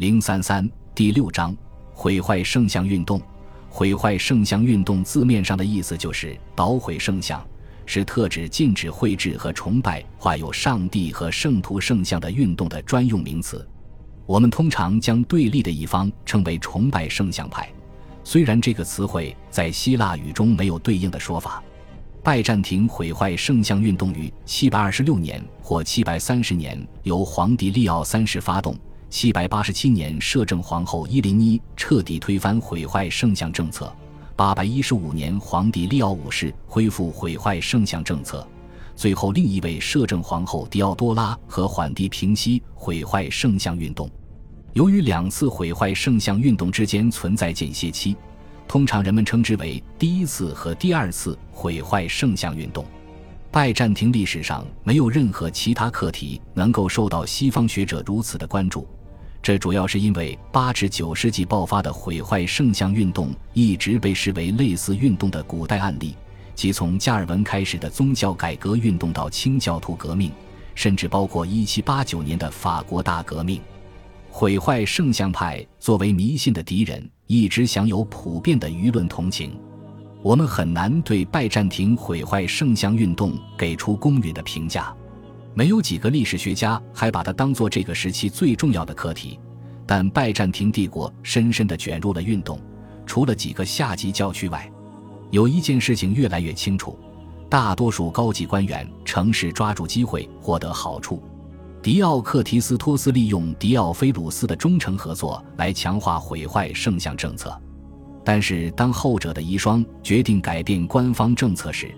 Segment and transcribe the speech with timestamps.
[0.00, 1.54] 零三三第六章
[1.92, 3.20] 毁坏圣像运动。
[3.68, 7.46] 毁坏圣像运动字面上的意思就是捣毁圣像，
[7.84, 13.68] 是特指禁止绘制和崇拜画有上帝和圣徒圣像的运动的专用名词。
[14.24, 17.70] 我们通常将对立的一方称为崇拜圣像派，
[18.24, 21.62] 虽然这个词汇在希腊语中没有对应的说法。
[22.24, 28.74] 拜占庭毁坏圣像运动于七百二十六年或七百三十年由皇帝利奥三世发动，
[29.10, 33.92] 七百八十七年摄政皇后伊琳妮彻底推翻毁坏圣像政策，
[34.36, 38.46] 八百一十五年皇帝利奥五世恢复毁坏圣像政策，
[38.94, 44.08] 最后另一位摄政皇后狄奥多拉和缓帝平息毁坏圣像运动。
[44.74, 48.16] 由于两次毁坏圣像运动之间存在间歇期。
[48.68, 52.86] 通常人们称之为第一次和第二次毁坏圣像运动。
[53.50, 58.86] 拜占庭历史上没有任何其他课题能够受到西方学者如此的关注，
[59.42, 66.14] 这主要是因为八至九世纪爆发的毁坏圣像运动一直被视为类似运动的古代案例，
[66.54, 70.30] 即从加尔文开始的宗教改革运动到清教徒革命，
[70.74, 73.60] 甚至包括1789年的法国大革命。
[74.28, 79.58] 毁坏圣像派作为迷信的敌人，一直享有普遍的舆论同情。
[80.22, 84.94] 我们很难对拜占庭毁坏圣像运动给出公允的评价。
[85.54, 89.38] 没有几个历史学家还把它当作这个时期最重要的课题。
[89.86, 92.60] 但拜占庭帝国深深地卷入了运动，
[93.04, 94.70] 除了几个下级教区外，
[95.30, 96.96] 有一件事情越来越清楚：
[97.48, 101.20] 大多数高级官员乘势抓住机会获得好处。
[101.82, 107.52] 迪奥克提斯托斯利用迪奥菲鲁斯的忠诚合作来强化毁坏圣像政策，
[108.22, 111.92] 但是当后者的遗孀决定改变官方政策时，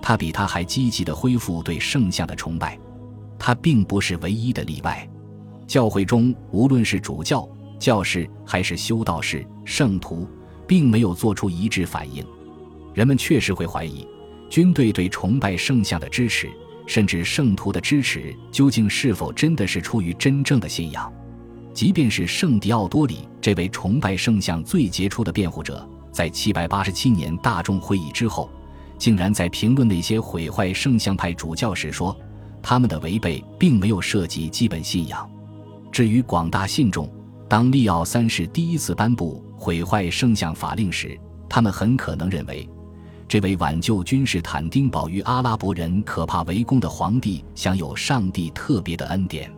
[0.00, 2.78] 他比他还积极地恢复对圣像的崇拜。
[3.38, 5.08] 他并不是唯一的例外。
[5.66, 10.28] 教会中，无论是主教、教士还是修道士、圣徒，
[10.66, 12.24] 并没有做出一致反应。
[12.92, 14.06] 人们确实会怀疑，
[14.48, 16.50] 军队对崇拜圣像的支持。
[16.86, 21.10] 甚至圣徒的支持究竟是否真的是出于真正的信仰？
[21.72, 28.50] 即便是圣迪奥多里这位崇拜圣像最杰出的辩护者，在787年大众会议之后，
[28.98, 32.14] 竟然在评论那些毁坏圣像派主教时说，
[32.66, 35.30] 他们的违背并没有涉及基本信仰。
[35.92, 37.06] 至于广大信众，
[37.46, 42.66] 当利奥三世第一次颁布毁坏圣像法令时，他们很可能认为。
[43.28, 49.52] 这位挽救君士坦丁堡于阿拉伯人可怕围攻的皇帝，享有上帝特别的恩典。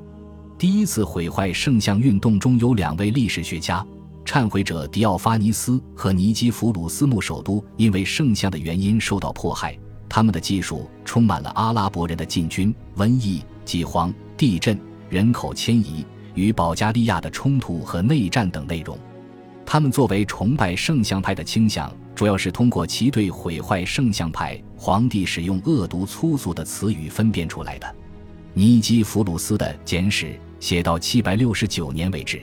[0.58, 3.86] 第一次毁坏圣像运动中有两位历史学家，
[4.24, 9.78] 忏悔者迪奥法尼斯和尼基弗鲁斯木首都因为圣像的原因受到迫害。
[10.08, 14.78] 他们的技术充满了阿拉伯人的禁军、瘟疫、饥荒、地震、
[15.08, 18.98] 人口迁移与保加利亚的冲突和内战等内容。
[19.64, 21.92] 他们作为崇拜圣像派的倾向。
[22.14, 27.94] 主要是通过其对毁坏圣像派皇帝使用恶毒粗俗的词语分辨出来的。
[28.54, 32.40] 尼基弗鲁斯的简史写到七百六十九年为止，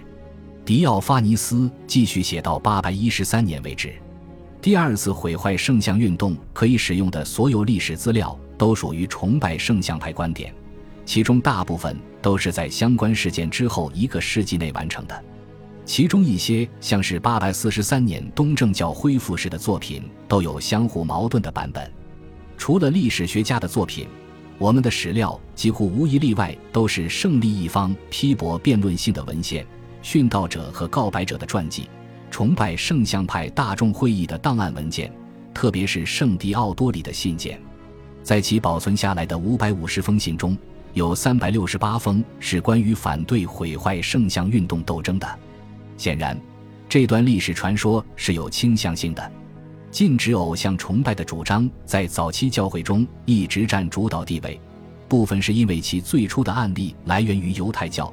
[0.64, 3.96] 迪奥法尼斯继续写到八百一十三年为止。
[4.64, 10.56] 第二次毁坏圣像运动可以使用的所有历史资料都属于崇拜圣像派观点，
[11.06, 15.24] 其中大部分都是在相关事件之后一个世纪内完成的。
[15.84, 21.92] 其中一些像是八百四十三年东正教恢复时的作品，都有相互矛盾的版本。
[22.58, 24.08] 除了历史学家的作品，
[24.58, 29.68] 我们的史料几乎无一例外都是胜利一方批驳辩论性的文献、
[30.02, 31.90] 殉道者和告白者的传记、
[32.34, 35.14] 崇拜圣像派大众会议的档案文件，
[35.54, 37.62] 特别是圣迪奥多里的信件。
[38.24, 40.58] 在其保存下来的五百五十封信中，
[40.94, 45.40] 有三百六十八封是关于反对毁坏圣像运动斗争的。
[45.96, 46.36] 显然，
[46.90, 49.32] 这段历史传说是有倾向性的。
[49.92, 54.60] 禁止偶像崇拜的主张在早期教会中一直占主导地位，
[55.08, 58.12] 部分是因为其最初的案例来源于犹太教。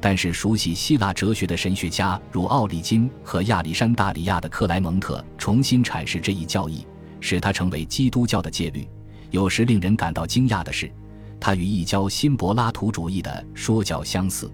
[0.00, 6.86] 但是，熟悉希腊哲学的神学家如奥利金和亚历山大里亚的克莱蒙特重新阐释这一教义，
[7.20, 8.88] 使它成为基督教的戒律。
[9.30, 10.88] 有时令人感到惊讶的是，
[11.40, 14.50] 它与一教新柏拉图主义的说教相似。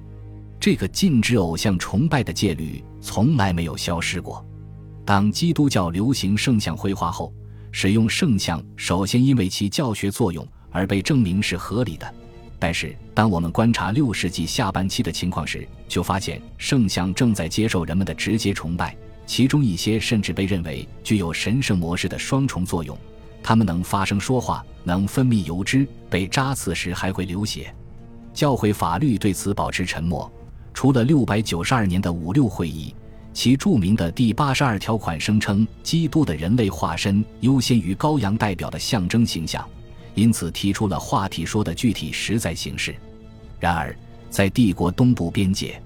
[0.58, 4.42] 这个禁止偶像崇拜的戒律从来没有消失过。
[5.04, 7.30] 当基督教流行圣像绘画后，
[7.70, 12.14] 使用圣像首先因为其教学作用而被证明是合理的。
[12.64, 18.96] 但是，当我们观察六世纪下半期的情况时，就发现圣像正在接受人们的直接崇拜，
[19.26, 22.96] 其中一些甚至被认为具有神圣模式的双重作用：
[23.42, 27.70] 它们能发声说话，能分泌油脂，被扎刺时还会流血。
[28.32, 30.32] 教会法律对此保持沉默。
[30.72, 32.94] 除了六百九十二年的五六会议，
[33.34, 39.68] 其著名的第八十二条款声称基督的人类化身优先于羔羊代表的象征形象，
[40.14, 42.94] 因此提出了话题说的具体实在形式。
[43.60, 43.96] 然而，
[44.30, 45.80] 在帝国东部边界，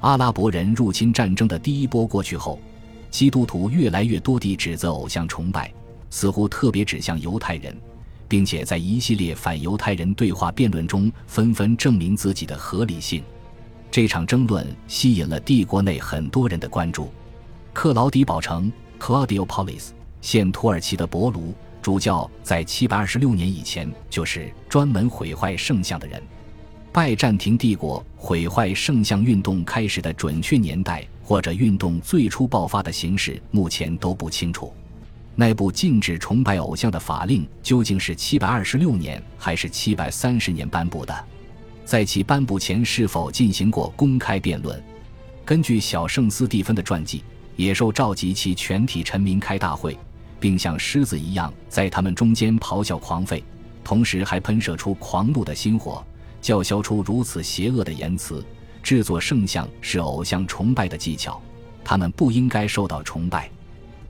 [0.00, 2.60] 阿拉伯人入侵战争的第一波过去后，
[3.10, 5.72] 基督徒越来越多地指责偶像崇拜，
[6.10, 7.76] 似乎特别指向犹太人。
[8.28, 13.22] 并且在一系列反犹太人对话辩论中，纷纷证明自己的合理性。
[13.90, 17.10] 这场争论吸引了帝国内很多人的关注。
[17.72, 21.54] 克劳迪堡城 （Claudiopolis） 现土耳其的博卢
[21.88, 26.22] 主教，在726年以前就是专门毁坏圣像的人。
[26.92, 34.70] 拜占庭帝国毁坏圣像运动开始的准确年代，或者运动最初爆发的形式，目前都不清楚。
[35.34, 41.24] 那部禁止崇拜偶像的法令究竟是七百二十六年还是七百三十年颁布的？
[41.86, 44.78] 在其颁布前是否进行过公开辩论？
[45.42, 47.24] 根据小圣斯蒂芬的传记，
[47.56, 49.96] 野兽召集其全体臣民开大会，
[50.40, 53.42] 并像狮子一样在他们中间咆哮狂吠，
[53.82, 56.04] 同时还喷射出狂怒的心火，
[56.40, 58.44] 叫嚣出如此邪恶的言辞：
[58.82, 61.40] 制作圣像是偶像崇拜的技巧，
[61.84, 63.50] 他们不应该受到崇拜。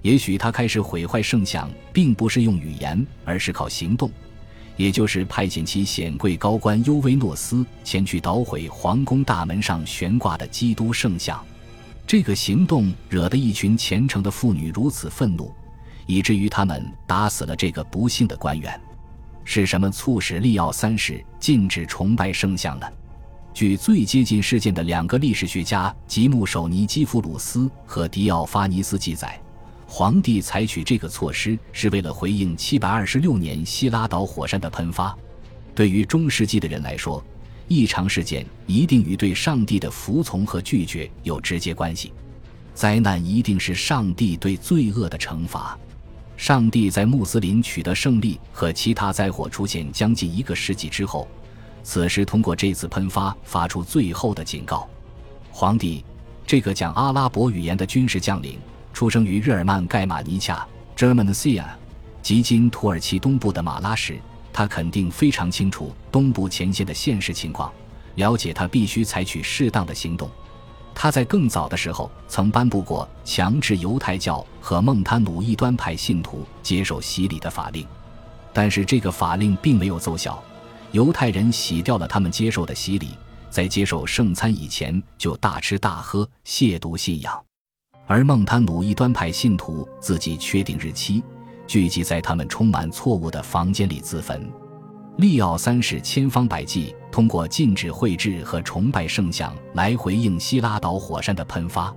[0.02, 4.10] 也许他开始毁坏圣像，并不是用语言，而是靠行动，
[4.76, 11.44] 也就是派遣其显贵高官尤维诺斯前去捣毁皇宫大门上悬挂的基督圣像。
[12.06, 15.52] 这个行动惹得一群虔诚的妇女如此愤怒，
[16.08, 18.80] 以至于他们打死了这个不幸的官员。
[19.44, 22.86] 是什么促使利奥三世禁止崇拜圣像呢？
[23.54, 29.40] 据最接近事件的两个历史学家吉姆首尼基弗鲁斯和迪奥发尼斯记载。
[29.86, 35.16] 皇帝采取这个措施是为了回应七百二十六年希拉岛火山的喷发。
[35.74, 37.24] 对于中世纪的人来说，
[37.68, 42.12] 异常事件一定与对上帝的服从和拒绝有直接关系。
[42.74, 45.76] 灾难一定是上帝对罪恶的惩罚。
[46.38, 51.26] 上帝在穆斯林取得胜利和其他灾祸出现将近一个世纪之后，
[51.82, 54.88] 此时通过这次喷发发出最后的警告。
[55.50, 56.04] 皇帝，
[56.46, 58.56] 这个讲阿拉伯语言的军事将领。
[58.94, 61.64] 出生于日耳曼盖马尼恰 （Germancia），
[62.22, 64.16] 即今土耳其东部的马拉什。
[64.52, 67.72] 他肯定非常清楚东部前线的现实情况，
[68.14, 70.30] 了解他必须采取适当的行动。
[71.00, 77.86] 他在更早的时候曾颁布过强制犹太教和孟他努异端派信徒接受洗礼的法令，
[78.52, 80.42] 但是这个法令并没有奏效。
[80.90, 83.10] 犹太人洗掉了他们接受的洗礼，
[83.48, 87.40] 在接受圣餐以前就大吃大喝，亵渎信仰。
[88.08, 91.22] 而孟他努异端派信徒自己确定日期，
[91.68, 94.50] 聚集在他们充满错误的房间里自焚。
[95.18, 101.92] 利奥三世千方百计通过禁止绘制和崇拜圣像来回应希拉岛火山的喷发。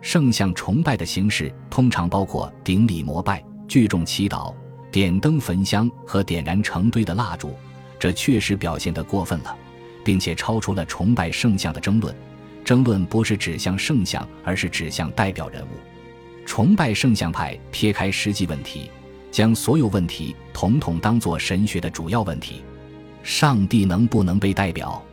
[0.00, 4.52] 圣像崇拜的形式通常包括顶礼膜拜、聚众祈祷、
[4.90, 7.54] 点灯焚香和点燃成堆的蜡烛。
[8.00, 9.56] 这确实表现得过分了，
[10.04, 12.12] 并且超出了崇拜圣像的争论。
[12.64, 15.68] 争论不是指向圣像，而是指向代表人物。
[16.44, 18.90] 崇拜圣像派撇开实际问题，
[19.36, 22.62] 将所有问题统统当作神学的主要问题。
[23.22, 25.04] 上帝能不能被代表？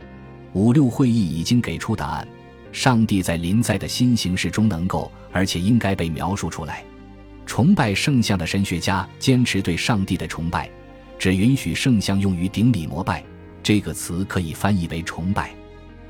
[0.54, 2.26] 五六会议已经给出答案：
[2.72, 6.82] 上帝在临在的新形式中能够，而且应该被描述出来。
[7.44, 10.70] 崇拜圣像的神学家坚持对上帝的崇拜，
[11.18, 13.22] 只允许圣像用于顶礼膜拜。
[13.62, 15.50] 这个词可以翻译为崇拜。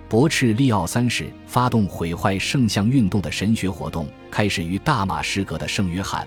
[0.09, 6.25] 驳斥利奥三世发动毁坏圣像运动的神学活动，开始于大马士革的圣约翰。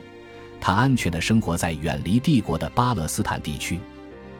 [0.59, 3.79] 他安全地生活在远离帝国的巴勒斯坦地区。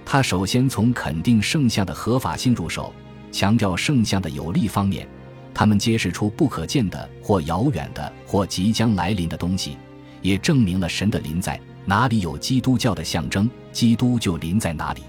[0.06, 2.94] 他首先从肯定圣像的合法性入手，
[3.32, 5.08] 强调圣像的有利方面。
[5.54, 9.76] 他们揭示出不可见的或遥远的或即将来临的东西，
[10.22, 11.60] 也证明了神的临在。
[11.84, 15.02] 哪里有基督教的象征，基督就临在哪里。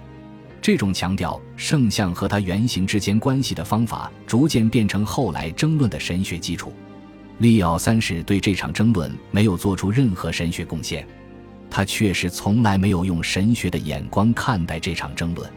[0.62, 6.72] 这种强调圣像和它原型之间关系的方法，逐渐变成后来争论的神学基础。
[7.38, 11.06] 利奥三世对这场争论没有做出任何神学贡献，
[11.70, 15.48] 他确实从来没有用神学的眼光看待这场争论。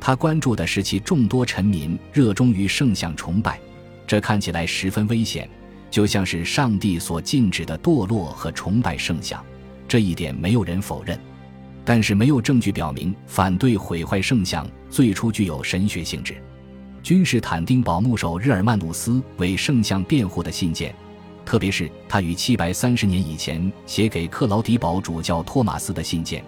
[0.00, 3.60] 他关注的是其众多臣民热衷于圣像崇拜，
[4.06, 5.48] 这看起来十分危险，
[5.90, 9.40] 就像是上帝所禁止的堕落和崇拜圣像。
[9.86, 11.18] 这一点没有人否认。
[11.84, 16.34] 但是没有证据表明反对毁坏圣像最初具有神学性质。
[17.02, 20.94] 君士坦丁堡牧首日耳曼努斯为圣像辩护的信件，
[21.44, 26.44] 特别是他于七百三十年以前写给克劳迪堡主教托马斯的信件，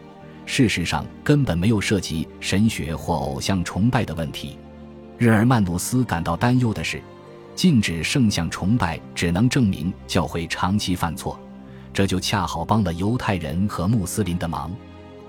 [0.47, 4.57] 事实上根本没有涉及神学或偶像崇拜的问题。
[5.19, 7.03] 日耳曼努斯感到担忧的是，
[7.55, 11.39] 禁止圣像崇拜，只能证明教会长期犯错，
[11.93, 14.71] 这就恰好帮了犹太人和穆斯林的忙。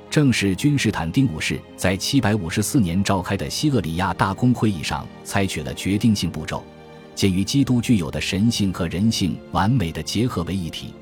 [0.10, 6.64] 正是君士坦丁五世在754年召开的西厄里亚大公会议上采取了决定性步骤，
[7.16, 10.94] 鉴于基督具有的神性和人性完美的结合为一体，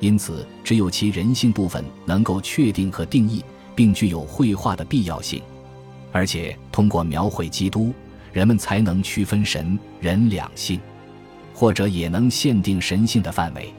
[0.00, 3.42] 因此只有其人性部分能够确定和定义，
[3.74, 5.42] 并具有绘画的必要性，
[6.12, 7.92] 而且通过描绘基督，
[8.32, 10.78] 人们才能区分神人两性，
[11.54, 13.72] 或者也能限定神性的范围。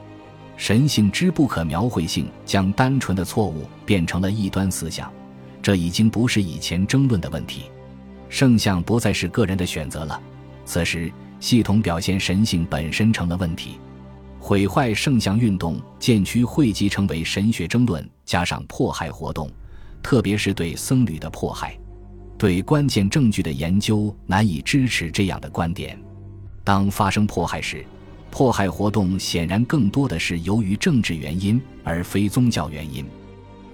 [0.56, 5.12] 神性之不可描绘性，将单纯的错误变成了异端思想，
[5.62, 7.64] 这已经不是以前争论的问题。
[8.28, 10.20] 圣像不再是个人的选择了，
[10.64, 11.12] 此时
[11.44, 13.72] 系统表现神性本身成了问题。
[14.40, 19.50] 毁坏圣像运动渐趋汇集成为神学争论，加上迫害活动，
[20.02, 21.78] 特别是对僧侣的迫害，
[22.38, 25.98] 对关键证据的研究难以支持这样的观点。
[26.64, 27.84] 当发生迫害时，
[28.30, 33.04] 迫害活动显然更多的是由于政治原因，而非宗教原因。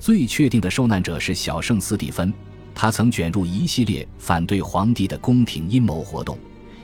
[0.00, 2.34] 最确定的受难者是小圣斯蒂芬，
[2.74, 6.36] 他曾卷入一系列反对皇帝的宫廷阴谋活动，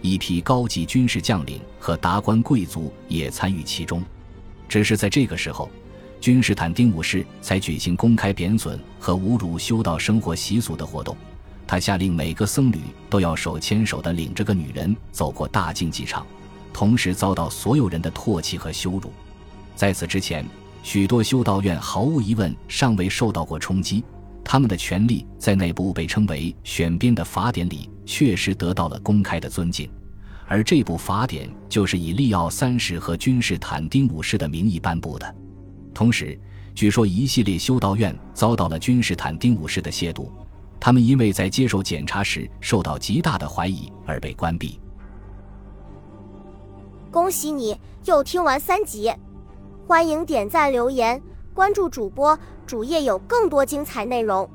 [0.07, 4.03] 一批高级军事将领和达官贵族也参与其中。
[4.69, 5.69] 只是在这个时候，
[6.21, 11.17] 君士坦丁五世才举行公开贬损和侮辱修道生活习俗的活动，
[11.67, 16.27] 他下令每个僧侣都要手牵手地领着个女人走过大竞技场。
[16.73, 19.11] 同时遭到所有人的唾弃和羞辱。
[19.75, 20.45] 在此之前，
[20.83, 24.05] 许多修道院毫无疑问尚未受到过冲击，
[24.45, 29.91] 他们的权利在那部被称为“选编”的法典里确实得到了公开的尊敬，
[30.47, 35.35] 而这部法典就是以利奥三世和君士坦丁五世的名义颁布的。
[35.93, 36.39] 同时，
[36.75, 40.29] 据说一系列修道院遭到了君士坦丁五世的亵渎，
[40.79, 44.79] 他们因为在接受检查时受到极大的怀疑而被关闭。
[47.11, 49.11] 恭喜你又听完三集，
[49.87, 51.21] 欢迎点赞、留言、
[51.55, 54.49] 关注主播，主页有更多精彩内容。